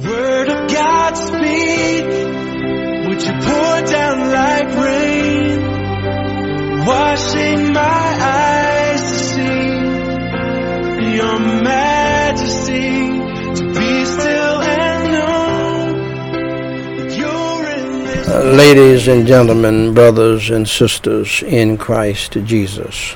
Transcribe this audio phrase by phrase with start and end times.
[0.00, 2.04] Word of God speak.
[3.06, 5.60] Would you pour down like rain?
[6.86, 9.68] Washing my eyes to see
[11.14, 13.20] your majesty.
[13.54, 15.52] To be still and know.
[18.34, 23.14] Uh, ladies and gentlemen, brothers and sisters in Christ Jesus,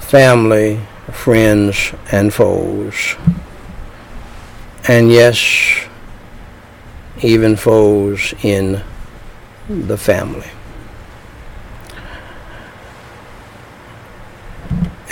[0.00, 0.78] family,
[1.10, 3.16] friends, and foes,
[4.88, 5.86] and yes,
[7.22, 8.82] even foes in
[9.68, 10.50] the family.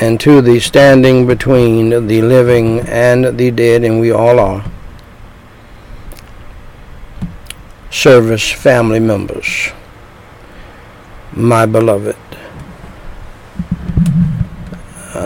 [0.01, 4.65] And to the standing between the living and the dead, and we all are
[7.91, 9.71] service family members,
[11.33, 12.17] my beloved.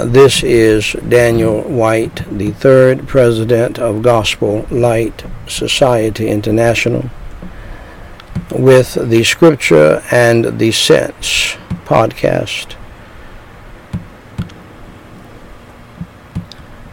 [0.04, 7.08] This is Daniel Whyte, the third president of Gospel Light Society International,
[8.50, 12.76] with the Scripture and the Sense podcast,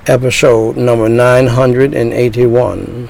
[0.08, 3.10] episode number 981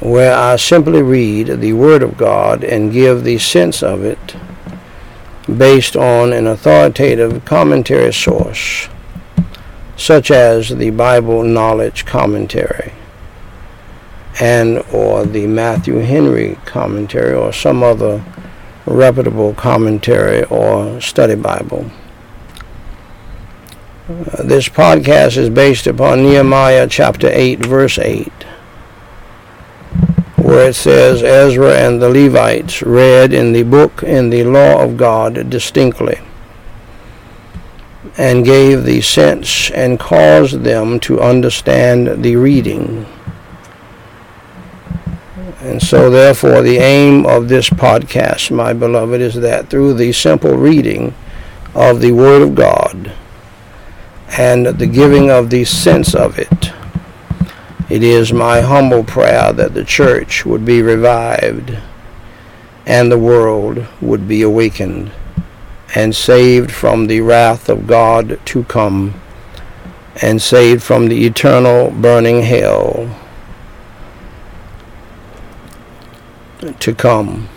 [0.00, 4.34] where I simply read the Word of God and give the sense of it
[5.56, 8.88] based on an authoritative commentary source,
[9.96, 12.92] such as the Bible Knowledge Commentary
[14.40, 18.24] and or the Matthew Henry commentary or some other
[18.86, 21.90] reputable commentary or study Bible.
[24.08, 28.32] Uh, this podcast is based upon Nehemiah chapter 8 verse 8
[30.48, 34.96] where it says Ezra and the Levites read in the book in the law of
[34.96, 36.18] God distinctly
[38.16, 43.04] and gave the sense and caused them to understand the reading.
[45.60, 50.56] And so, therefore, the aim of this podcast, my beloved, is that through the simple
[50.56, 51.14] reading
[51.74, 53.12] of the Word of God
[54.38, 56.72] and the giving of the sense of it,
[57.88, 61.78] it is my humble prayer that the church would be revived
[62.86, 65.10] and the world would be awakened
[65.94, 69.20] and saved from the wrath of God to come
[70.20, 73.16] and saved from the eternal burning hell
[76.80, 77.48] to come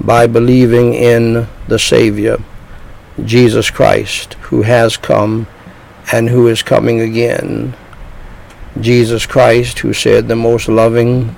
[0.00, 2.38] by believing in the Savior,
[3.24, 5.46] Jesus Christ, who has come
[6.12, 7.74] and who is coming again.
[8.80, 11.34] Jesus Christ, who said the most loving,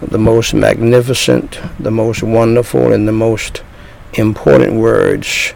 [0.00, 3.62] the most magnificent, the most wonderful, and the most
[4.14, 5.54] important words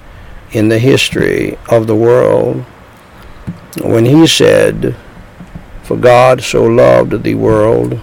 [0.53, 2.65] in the history of the world
[3.83, 4.97] when he said,
[5.83, 8.01] For God so loved the world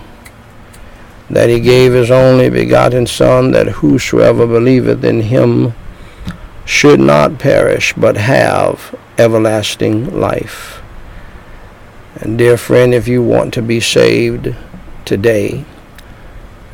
[1.29, 5.73] that he gave his only begotten Son, that whosoever believeth in him
[6.65, 10.81] should not perish, but have everlasting life.
[12.21, 14.55] And dear friend, if you want to be saved
[15.03, 15.65] today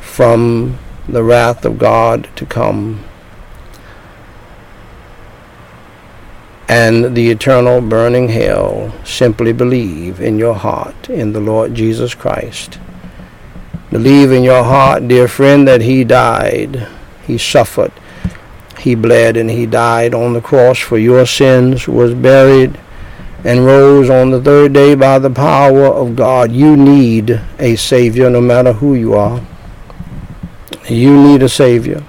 [0.00, 3.04] from the wrath of God to come
[6.68, 12.78] and the eternal burning hell, simply believe in your heart in the Lord Jesus Christ.
[13.90, 16.88] Believe in your heart, dear friend, that He died,
[17.26, 17.92] He suffered,
[18.78, 22.78] He bled, and He died on the cross for your sins, was buried,
[23.44, 26.52] and rose on the third day by the power of God.
[26.52, 29.42] You need a Savior no matter who you are.
[30.88, 32.04] You need a Savior.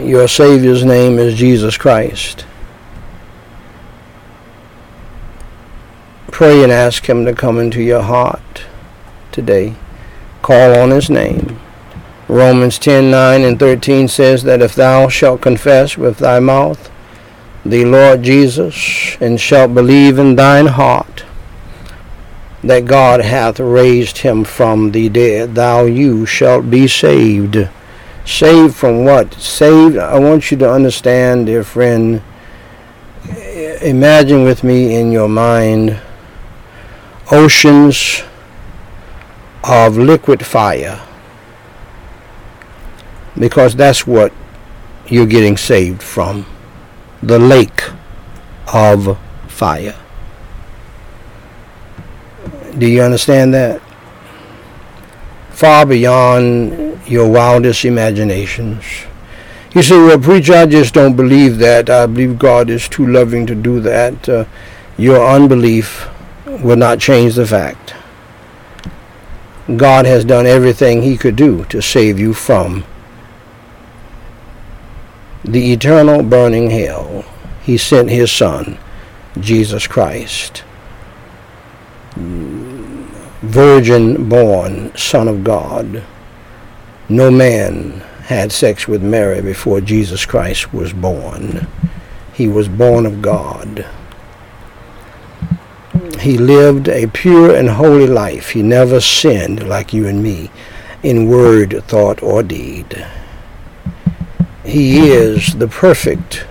[0.00, 2.44] Your Savior's name is Jesus Christ.
[6.30, 8.66] Pray and ask Him to come into your heart
[9.32, 9.74] today.
[10.40, 11.60] Call on His name.
[12.28, 16.90] Romans 10 9 and 13 says that if thou shalt confess with thy mouth
[17.70, 21.24] the Lord Jesus, and shalt believe in thine heart
[22.62, 27.68] that God hath raised him from the dead, thou you shalt be saved.
[28.24, 29.34] Saved from what?
[29.34, 32.22] Saved, I want you to understand, dear friend,
[33.82, 36.00] imagine with me in your mind
[37.30, 38.22] oceans
[39.62, 41.00] of liquid fire.
[43.38, 44.32] Because that's what
[45.06, 46.44] you're getting saved from
[47.22, 47.82] the lake
[48.72, 49.18] of
[49.48, 49.96] fire.
[52.76, 53.82] Do you understand that?
[55.50, 58.84] Far beyond your wildest imaginations.
[59.74, 61.90] You say, well, preacher, I just don't believe that.
[61.90, 64.28] I believe God is too loving to do that.
[64.28, 64.44] Uh,
[64.96, 66.08] your unbelief
[66.46, 67.94] will not change the fact.
[69.76, 72.84] God has done everything he could do to save you from
[75.52, 77.24] the eternal burning hell.
[77.62, 78.78] He sent his son,
[79.40, 80.62] Jesus Christ,
[82.16, 86.02] virgin born Son of God.
[87.08, 91.66] No man had sex with Mary before Jesus Christ was born.
[92.34, 93.86] He was born of God.
[96.20, 98.50] He lived a pure and holy life.
[98.50, 100.50] He never sinned like you and me
[101.02, 103.06] in word, thought, or deed.
[104.68, 106.46] He is the perfect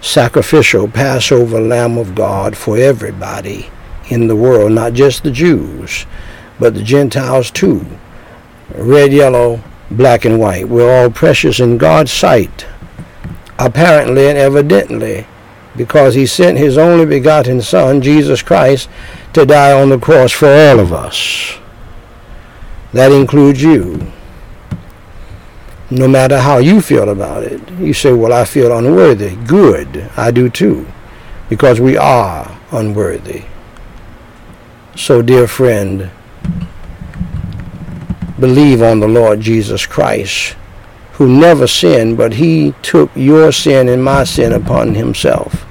[0.00, 3.70] sacrificial Passover Lamb of God for everybody
[4.08, 6.06] in the world, not just the Jews,
[6.60, 7.84] but the Gentiles too.
[8.72, 10.68] Red, yellow, black, and white.
[10.68, 12.66] We're all precious in God's sight,
[13.58, 15.26] apparently and evidently,
[15.76, 18.88] because he sent his only begotten Son, Jesus Christ,
[19.32, 21.58] to die on the cross for all of us.
[22.92, 24.12] That includes you.
[25.90, 27.60] No matter how you feel about it.
[27.78, 29.36] You say, well, I feel unworthy.
[29.36, 30.10] Good.
[30.16, 30.86] I do too.
[31.48, 33.44] Because we are unworthy.
[34.96, 36.10] So, dear friend,
[38.38, 40.56] believe on the Lord Jesus Christ,
[41.14, 45.64] who never sinned, but he took your sin and my sin upon himself.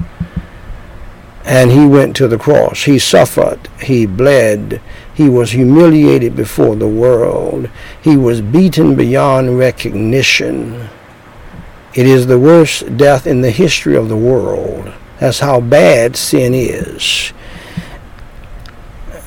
[1.46, 2.84] And he went to the cross.
[2.84, 3.60] He suffered.
[3.82, 4.82] He bled.
[5.14, 7.70] He was humiliated before the world.
[8.02, 10.90] He was beaten beyond recognition.
[11.94, 14.92] It is the worst death in the history of the world.
[15.20, 17.34] That's how bad sin is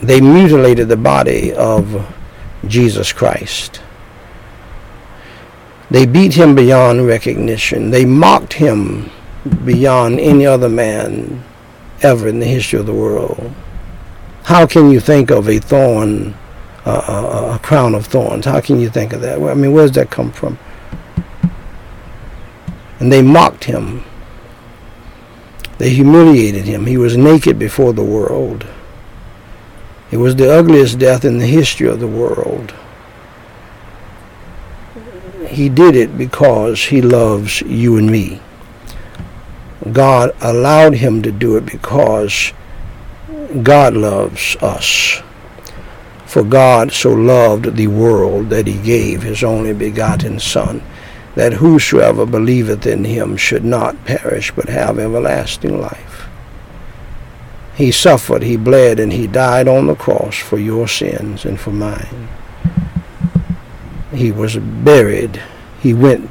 [0.02, 2.14] they mutilated the body of
[2.66, 3.80] Jesus Christ.
[5.90, 7.90] They beat him beyond recognition.
[7.90, 9.10] They mocked him
[9.64, 11.44] beyond any other man
[12.02, 13.52] ever in the history of the world.
[14.46, 16.36] How can you think of a thorn,
[16.84, 18.44] uh, a crown of thorns?
[18.44, 19.42] How can you think of that?
[19.42, 20.56] I mean, where does that come from?
[23.00, 24.04] And they mocked him.
[25.78, 26.86] They humiliated him.
[26.86, 28.64] He was naked before the world.
[30.12, 32.72] It was the ugliest death in the history of the world.
[35.48, 38.40] He did it because he loves you and me.
[39.90, 42.52] God allowed him to do it because
[43.62, 45.22] God loves us.
[46.26, 50.82] For God so loved the world that he gave his only begotten Son,
[51.34, 56.26] that whosoever believeth in him should not perish but have everlasting life.
[57.76, 61.70] He suffered, he bled, and he died on the cross for your sins and for
[61.70, 62.28] mine.
[64.14, 65.42] He was buried.
[65.80, 66.30] He went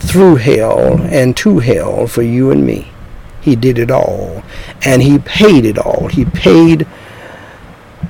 [0.00, 2.90] through hell and to hell for you and me.
[3.40, 4.42] He did it all.
[4.84, 6.08] And he paid it all.
[6.08, 6.86] He paid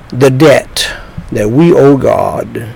[0.09, 0.91] the debt
[1.31, 2.75] that we owe God.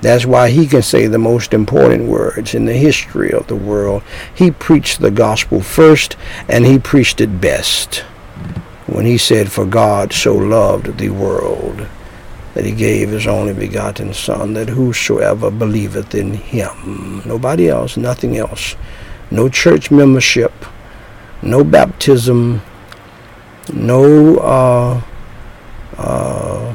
[0.00, 4.02] That's why he can say the most important words in the history of the world.
[4.34, 6.16] He preached the gospel first
[6.48, 7.98] and he preached it best
[8.86, 11.86] when he said, For God so loved the world
[12.54, 18.36] that he gave his only begotten Son, that whosoever believeth in him, nobody else, nothing
[18.36, 18.74] else,
[19.30, 20.52] no church membership,
[21.42, 22.62] no baptism,
[23.72, 25.02] no uh,
[25.96, 26.74] uh,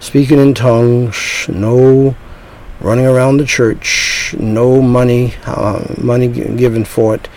[0.00, 2.14] speaking in tongues, no
[2.80, 7.28] running around the church, no money, uh, money given for it.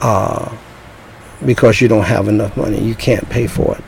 [0.00, 0.56] Uh,
[1.44, 2.80] because you don't have enough money.
[2.80, 3.84] You can't pay for it.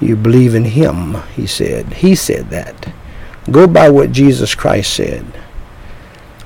[0.00, 1.94] You believe in him, he said.
[1.94, 2.92] He said that.
[3.50, 5.24] Go by what Jesus Christ said.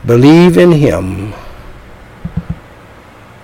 [0.04, 1.34] Believe in him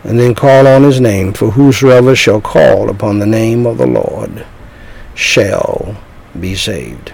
[0.05, 3.87] and then call on his name, for whosoever shall call upon the name of the
[3.87, 4.47] Lord
[5.15, 5.97] shall
[6.39, 7.13] be saved.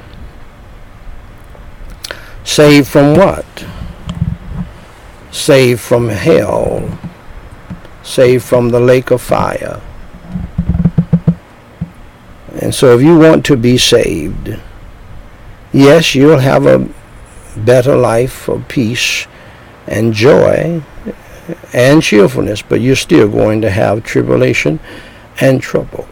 [2.44, 3.66] Saved from what?
[5.30, 6.98] Saved from hell
[8.08, 9.80] saved from the lake of fire.
[12.60, 14.58] And so if you want to be saved,
[15.72, 16.88] yes, you'll have a
[17.56, 19.26] better life of peace
[19.86, 20.82] and joy
[21.72, 24.80] and cheerfulness, but you're still going to have tribulation
[25.40, 26.08] and trouble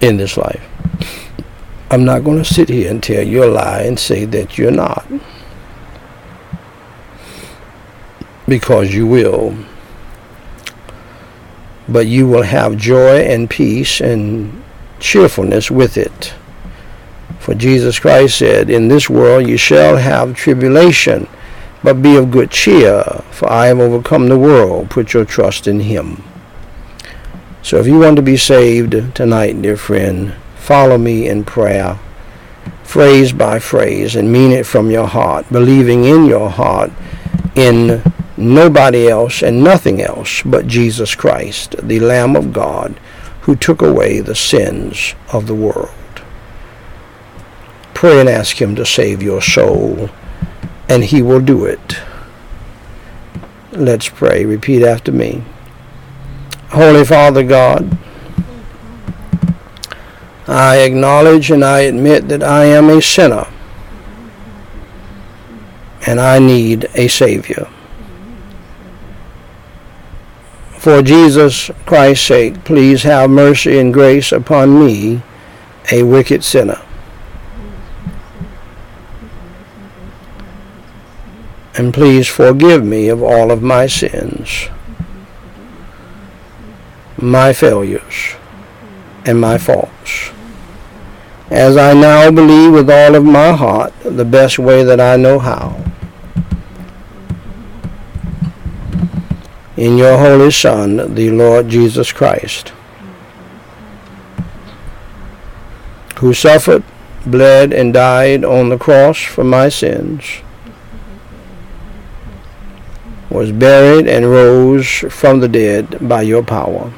[0.00, 0.62] in this life.
[1.90, 4.70] I'm not going to sit here and tell you a lie and say that you're
[4.70, 5.06] not.
[8.46, 9.56] Because you will
[11.88, 14.62] but you will have joy and peace and
[15.00, 16.34] cheerfulness with it.
[17.38, 21.26] For Jesus Christ said, In this world you shall have tribulation,
[21.82, 24.90] but be of good cheer, for I have overcome the world.
[24.90, 26.22] Put your trust in him.
[27.62, 31.98] So if you want to be saved tonight, dear friend, follow me in prayer,
[32.82, 36.90] phrase by phrase, and mean it from your heart, believing in your heart
[37.54, 38.02] in
[38.36, 42.98] nobody else and nothing else but Jesus Christ, the Lamb of God,
[43.42, 45.90] who took away the sins of the world.
[47.94, 50.08] Pray and ask Him to save your soul,
[50.88, 51.98] and He will do it.
[53.72, 54.44] Let's pray.
[54.44, 55.44] Repeat after me.
[56.70, 57.96] Holy Father God,
[60.46, 63.46] I acknowledge and I admit that I am a sinner
[66.06, 67.68] and I need a Savior.
[70.78, 75.22] For Jesus Christ's sake, please have mercy and grace upon me,
[75.92, 76.80] a wicked sinner.
[81.88, 84.68] And please forgive me of all of my sins
[87.16, 88.36] my failures
[89.24, 90.30] and my faults.
[91.50, 95.38] As I now believe with all of my heart the best way that I know
[95.38, 95.82] how.
[99.78, 102.74] In your Holy Son, the Lord Jesus Christ,
[106.18, 106.84] who suffered,
[107.24, 110.42] bled, and died on the cross for my sins
[113.30, 116.92] was buried and rose from the dead by your power.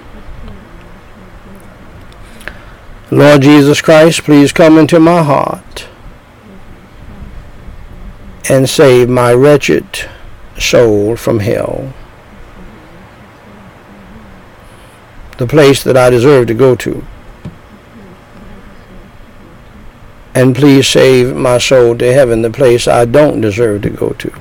[3.11, 5.89] Lord Jesus Christ, please come into my heart
[8.49, 10.09] and save my wretched
[10.57, 11.93] soul from hell,
[15.39, 17.05] the place that I deserve to go to.
[20.33, 24.33] And please save my soul to heaven, the place I don't deserve to go to.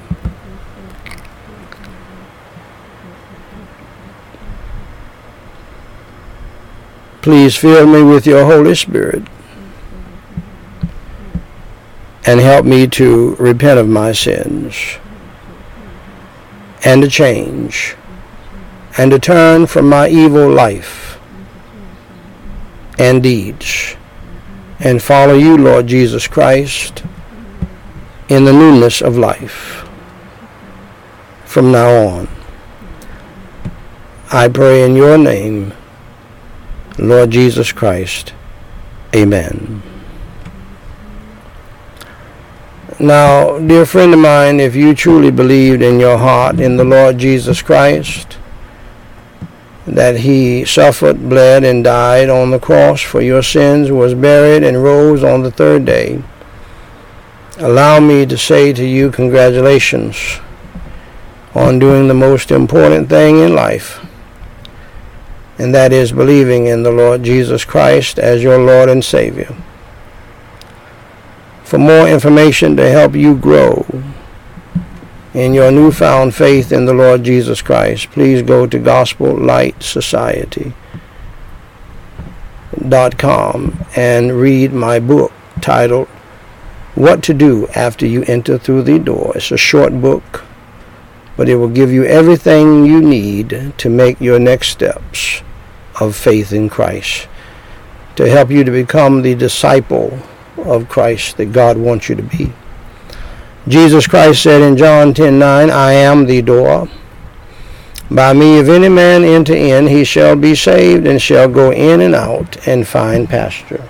[7.22, 9.24] Please fill me with your Holy Spirit
[12.26, 14.98] and help me to repent of my sins
[16.86, 17.96] and to change
[18.98, 21.20] and to turn from my evil life
[22.98, 23.96] and deeds
[24.80, 27.04] and follow you, Lord Jesus Christ,
[28.30, 29.88] in the newness of life
[31.46, 32.28] from now on.
[34.32, 35.74] I pray in your name.
[37.00, 38.34] Lord Jesus Christ.
[39.16, 39.82] Amen.
[43.00, 47.18] Now, dear friend of mine, if you truly believed in your heart in the Lord
[47.18, 48.38] Jesus Christ,
[49.88, 54.84] that he suffered, bled, and died on the cross for your sins, was buried, and
[54.84, 56.22] rose on the third day,
[57.58, 60.40] allow me to say to you congratulations
[61.56, 64.06] on doing the most important thing in life
[65.60, 69.54] and that is believing in the Lord Jesus Christ as your Lord and Savior.
[71.66, 73.86] For more information to help you grow
[75.34, 80.74] in your newfound faith in the Lord Jesus Christ, please go to Gospel Light Society.
[82.88, 86.08] Dot com and read my book titled
[86.96, 89.34] What to Do After You Enter Through the Door.
[89.36, 90.46] It's a short book,
[91.36, 95.42] but it will give you everything you need to make your next steps
[96.00, 97.28] of faith in Christ,
[98.16, 100.20] to help you to become the disciple
[100.58, 102.54] of Christ that God wants you to be.
[103.68, 106.90] Jesus Christ said in John 10:9, I am the door.
[108.12, 112.02] By me, if any man enter in, he shall be saved and shall go in
[112.02, 113.88] and out and find pasture.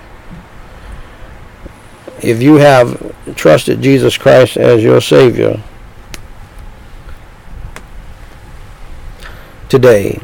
[2.20, 5.62] If you have trusted Jesus Christ as your Savior
[9.70, 10.20] today,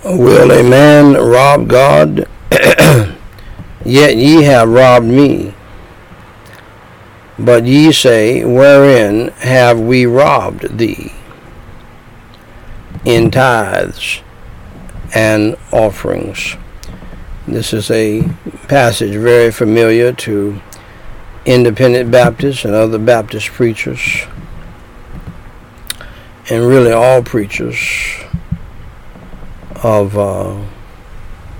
[0.04, 2.28] Will a man rob God?
[3.84, 5.54] Yet ye have robbed me.
[7.44, 11.12] But ye say, Wherein have we robbed thee?
[13.04, 14.20] in tithes
[15.14, 16.56] and offerings.
[17.46, 18.28] This is a
[18.68, 20.60] passage very familiar to
[21.46, 24.26] independent Baptists and other Baptist preachers,
[26.50, 27.78] and really all preachers
[29.82, 30.56] of uh,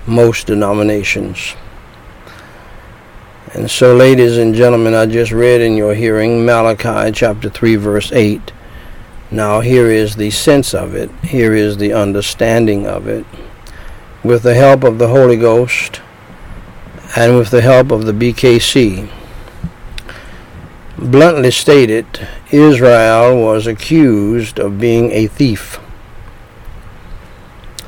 [0.07, 1.55] most denominations.
[3.53, 8.13] And so, ladies and gentlemen, I just read in your hearing Malachi chapter 3, verse
[8.13, 8.53] 8.
[9.33, 13.27] Now, here is the sense of it, here is the understanding of it.
[14.23, 16.01] With the help of the Holy Ghost
[17.17, 19.11] and with the help of the BKC.
[20.97, 25.81] Bluntly stated, Israel was accused of being a thief.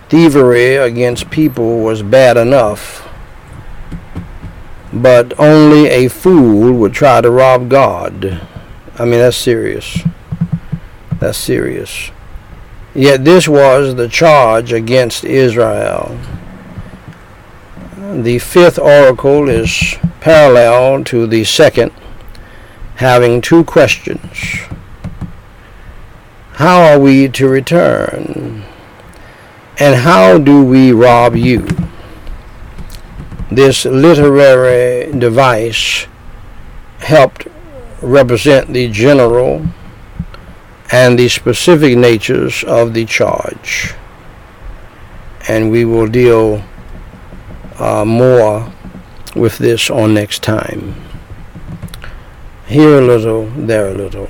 [0.09, 3.09] Thievery against people was bad enough
[4.93, 8.47] but only a fool would try to rob God.
[8.99, 10.01] I mean, that's serious.
[11.19, 12.11] That's serious.
[12.95, 16.19] Yet this was the charge against Israel.
[17.97, 21.93] The fifth oracle is parallel to the second,
[22.97, 24.59] having two questions.
[26.53, 28.65] How are we to return?
[29.79, 31.67] And how do we rob you?
[33.57, 36.07] This literary device
[36.99, 37.47] helped
[38.01, 39.67] represent the general
[40.93, 43.95] and the specific natures of the charge.
[45.49, 46.63] And we will deal
[47.79, 48.73] uh, more
[49.35, 50.95] with this on next time.
[52.67, 54.29] Here a little, there a little.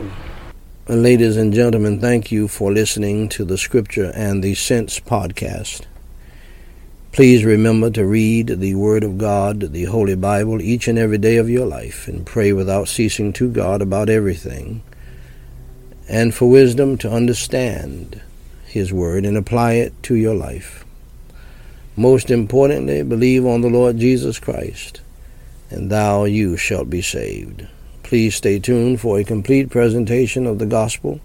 [0.89, 5.87] Ladies and gentlemen, thank you for listening to the Scripture and the Sense podcast.
[7.13, 11.37] Please remember to read the Word of God, the Holy Bible, each and every day
[11.37, 14.83] of your life, and pray without ceasing to God about everything,
[16.09, 18.23] and for wisdom to understand
[18.65, 20.87] His Word and apply it to your life.
[21.97, 25.03] Most importantly, believe on the Lord Jesus Christ,
[25.69, 27.67] and thou you shalt be saved.
[28.03, 31.21] Please stay tuned for a complete presentation of the gospel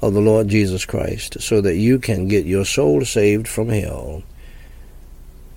[0.00, 4.24] of the Lord Jesus Christ, so that you can get your soul saved from hell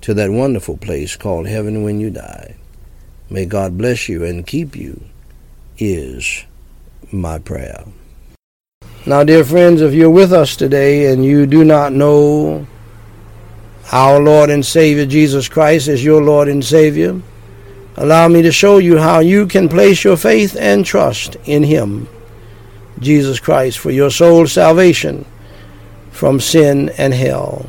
[0.05, 2.55] to that wonderful place called heaven when you die.
[3.27, 5.03] May God bless you and keep you,
[5.79, 6.45] is
[7.11, 7.83] my prayer.
[9.07, 12.67] Now, dear friends, if you're with us today and you do not know
[13.91, 17.19] our Lord and Savior Jesus Christ as your Lord and Savior,
[17.97, 22.07] allow me to show you how you can place your faith and trust in Him,
[22.99, 25.25] Jesus Christ, for your soul's salvation
[26.11, 27.65] from sin and hell.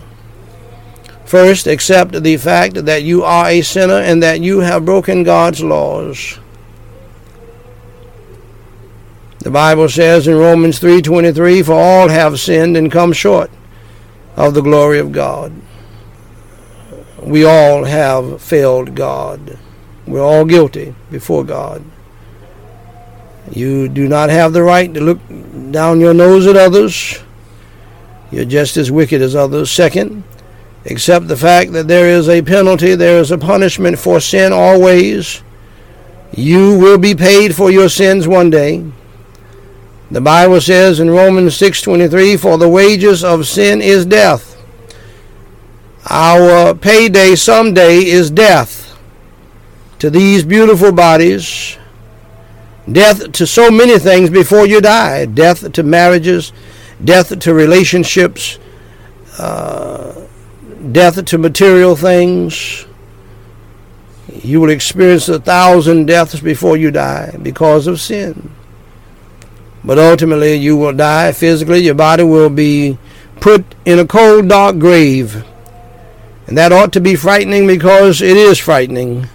[1.26, 5.60] First, accept the fact that you are a sinner and that you have broken God's
[5.60, 6.38] laws.
[9.40, 13.50] The Bible says in Romans 3:23, "For all have sinned and come short
[14.36, 15.52] of the glory of God."
[17.20, 19.58] We all have failed God.
[20.06, 21.82] We're all guilty before God.
[23.50, 25.18] You do not have the right to look
[25.72, 27.18] down your nose at others.
[28.30, 29.70] You're just as wicked as others.
[29.70, 30.22] Second,
[30.88, 35.42] Accept the fact that there is a penalty, there is a punishment for sin always.
[36.32, 38.84] You will be paid for your sins one day.
[40.10, 44.56] The Bible says in Romans 6:23, "For the wages of sin is death."
[46.08, 48.94] Our payday someday is death
[49.98, 51.76] to these beautiful bodies,
[52.90, 56.52] death to so many things before you die, death to marriages,
[57.04, 58.58] death to relationships,
[59.38, 60.12] uh,
[60.92, 62.86] death to material things.
[64.32, 68.50] You will experience a thousand deaths before you die because of sin.
[69.84, 71.78] But ultimately, you will die physically.
[71.78, 72.98] Your body will be
[73.40, 75.44] put in a cold, dark grave.
[76.46, 79.28] And that ought to be frightening because it is frightening.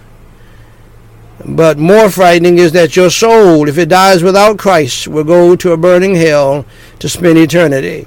[1.44, 5.72] But more frightening is that your soul, if it dies without Christ, will go to
[5.72, 6.64] a burning hell
[6.98, 8.06] to spend eternity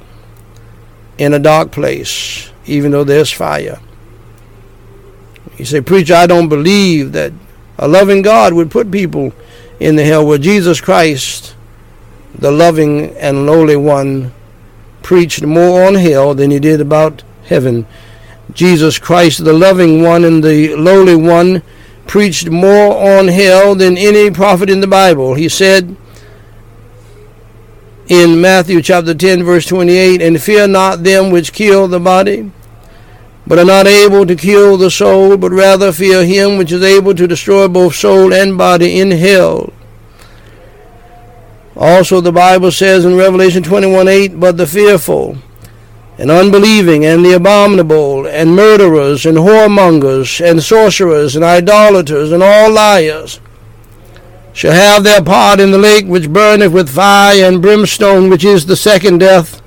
[1.18, 3.80] in a dark place even though there's fire.
[5.58, 7.32] You say, Preacher, I don't believe that
[7.78, 9.34] a loving God would put people
[9.80, 11.56] in the hell where Jesus Christ,
[12.38, 14.34] the loving and lowly one,
[15.02, 17.86] preached more on hell than he did about heaven.
[18.54, 21.62] Jesus Christ, the loving one and the lowly one,
[22.08, 25.34] preached more on hell than any prophet in the Bible.
[25.34, 25.96] He said,
[28.08, 32.52] in Matthew chapter 10, verse 28, and fear not them which kill the body,
[33.48, 37.16] but are not able to kill the soul, but rather fear him which is able
[37.16, 39.74] to destroy both soul and body in hell.
[41.76, 45.38] Also, the Bible says in Revelation 21 8, But the fearful
[46.18, 52.72] and unbelieving, and the abominable, and murderers, and whoremongers, and sorcerers, and idolaters, and all
[52.72, 53.42] liars,
[54.56, 58.66] shall have their part in the lake which burneth with fire and brimstone, which is
[58.66, 59.62] the second death.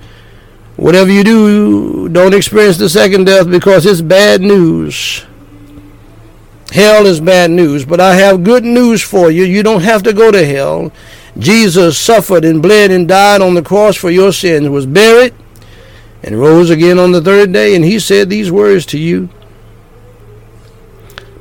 [0.77, 5.27] Whatever you do, don't experience the second death because it's bad news.
[6.73, 9.45] Hell is bad news, but I have good news for you.
[9.45, 10.91] You don't have to go to hell.
[11.37, 15.35] Jesus suffered and bled and died on the cross for your sins, was buried,
[16.23, 19.29] and rose again on the third day, and he said these words to you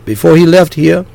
[0.04, 1.06] before he left here.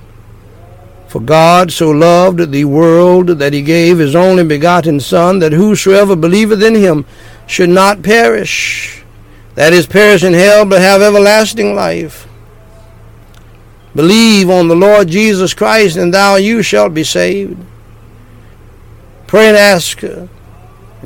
[1.13, 6.17] For God so loved the world that he gave his only begotten Son, that whosoever
[6.17, 7.05] believeth in him
[7.47, 9.05] should not perish,
[9.55, 12.27] that is, perish in hell, but have everlasting life.
[13.95, 17.63] Believe on the Lord Jesus Christ, and thou you shalt be saved.
[19.27, 20.03] Pray and ask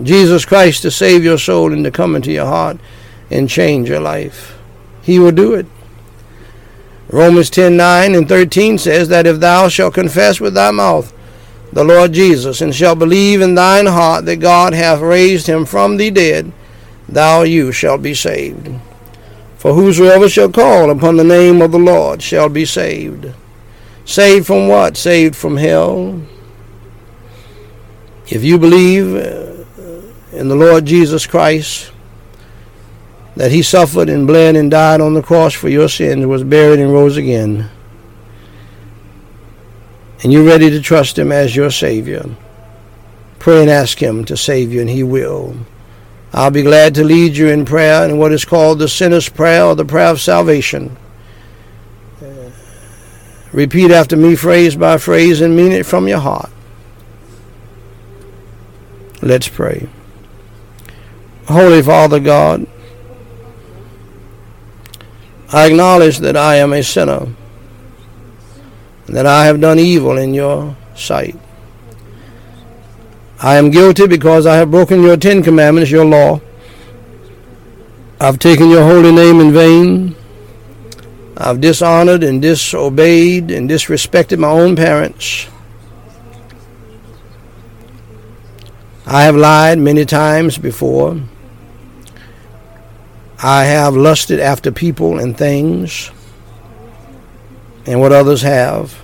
[0.00, 2.76] Jesus Christ to save your soul and to come into your heart
[3.28, 4.56] and change your life.
[5.02, 5.66] He will do it.
[7.08, 11.12] Romans 10 9 and 13 says that if thou shalt confess with thy mouth
[11.72, 15.96] the Lord Jesus, and shalt believe in thine heart that God hath raised him from
[15.96, 16.52] the dead,
[17.08, 18.70] thou you shalt be saved.
[19.58, 23.32] For whosoever shall call upon the name of the Lord shall be saved.
[24.04, 24.96] Saved from what?
[24.96, 26.22] Saved from hell.
[28.28, 29.14] If you believe
[30.32, 31.90] in the Lord Jesus Christ,
[33.36, 36.80] that he suffered and bled and died on the cross for your sins, was buried
[36.80, 37.70] and rose again,
[40.22, 42.24] and you're ready to trust him as your Savior,
[43.38, 45.54] pray and ask him to save you, and he will.
[46.32, 49.64] I'll be glad to lead you in prayer in what is called the sinner's prayer
[49.64, 50.96] or the prayer of salvation.
[52.20, 52.50] Uh,
[53.52, 56.50] repeat after me, phrase by phrase, and mean it from your heart.
[59.22, 59.88] Let's pray.
[61.46, 62.66] Holy Father God,
[65.52, 67.28] I acknowledge that I am a sinner,
[69.06, 71.38] that I have done evil in your sight.
[73.40, 76.40] I am guilty because I have broken your Ten Commandments, your law.
[78.18, 80.16] I've taken your holy name in vain.
[81.36, 85.48] I've dishonored and disobeyed and disrespected my own parents.
[89.06, 91.20] I have lied many times before.
[93.42, 96.10] I have lusted after people and things
[97.84, 98.98] and what others have.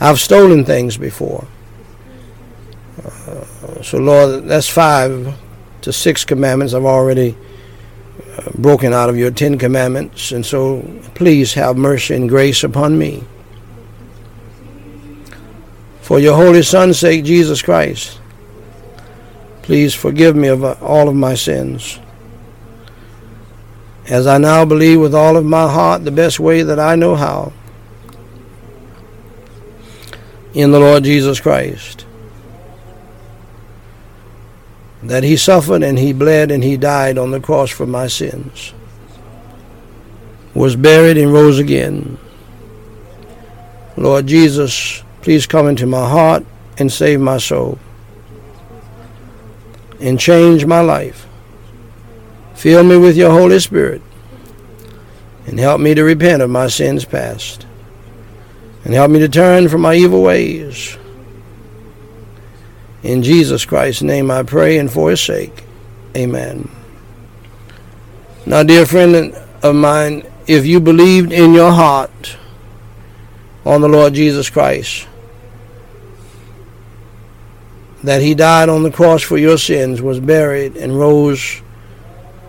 [0.00, 1.46] I've stolen things before.
[3.02, 5.34] Uh, so, Lord, that's five
[5.80, 7.36] to six commandments I've already
[8.36, 10.32] uh, broken out of your Ten Commandments.
[10.32, 10.82] And so,
[11.14, 13.24] please have mercy and grace upon me.
[16.02, 18.20] For your Holy Son's sake, Jesus Christ,
[19.62, 21.98] please forgive me of uh, all of my sins
[24.06, 27.14] as I now believe with all of my heart the best way that I know
[27.14, 27.52] how
[30.54, 32.04] in the Lord Jesus Christ.
[35.02, 38.72] That he suffered and he bled and he died on the cross for my sins,
[40.54, 42.18] was buried and rose again.
[43.96, 46.44] Lord Jesus, please come into my heart
[46.78, 47.78] and save my soul
[50.00, 51.26] and change my life.
[52.62, 54.00] Fill me with your Holy Spirit
[55.48, 57.66] and help me to repent of my sins past
[58.84, 60.96] and help me to turn from my evil ways.
[63.02, 65.64] In Jesus Christ's name I pray and for his sake.
[66.16, 66.70] Amen.
[68.46, 72.36] Now, dear friend of mine, if you believed in your heart
[73.66, 75.08] on the Lord Jesus Christ,
[78.04, 81.61] that he died on the cross for your sins, was buried, and rose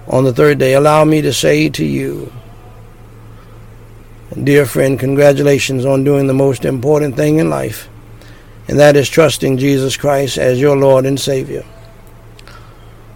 [0.08, 2.32] on the third day, allow me to say to you,
[4.44, 7.90] dear friend, congratulations on doing the most important thing in life,
[8.68, 11.64] and that is trusting Jesus Christ as your Lord and Savior.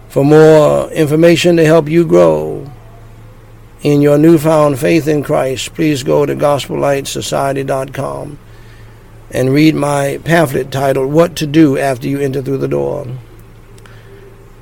[0.08, 2.70] For more information to help you grow
[3.82, 8.38] in your newfound faith in Christ, please go to gospellightsociety.com
[9.30, 13.08] and read my pamphlet titled What to Do After You Enter Through the Door.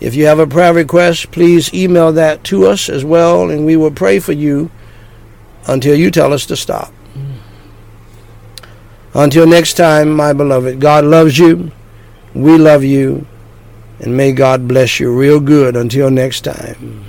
[0.00, 3.76] If you have a prayer request, please email that to us as well, and we
[3.76, 4.70] will pray for you
[5.66, 6.92] until you tell us to stop.
[9.14, 11.70] Until next time, my beloved, God loves you.
[12.34, 13.26] We love you.
[14.00, 17.04] And may God bless you real good until next time.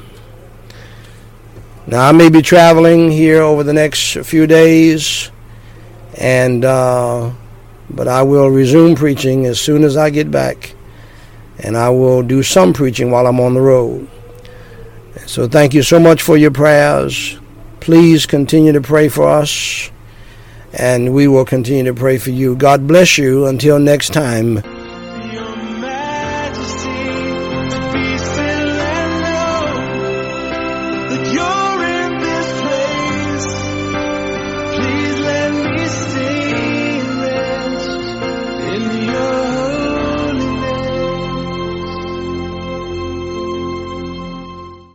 [1.88, 5.32] Now, I may be traveling here over the next few days,
[6.18, 7.32] and uh,
[7.90, 10.75] but I will resume preaching as soon as I get back,
[11.60, 14.10] and I will do some preaching while I'm on the road.
[15.26, 17.38] So, thank you so much for your prayers.
[17.80, 19.90] Please continue to pray for us,
[20.74, 22.56] and we will continue to pray for you.
[22.56, 24.75] God bless you until next time.